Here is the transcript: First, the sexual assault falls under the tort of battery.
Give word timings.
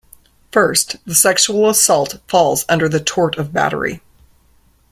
First, 0.51 0.95
the 1.05 1.13
sexual 1.13 1.69
assault 1.69 2.21
falls 2.27 2.65
under 2.67 2.89
the 2.89 2.99
tort 2.99 3.37
of 3.37 3.53
battery. 3.53 4.01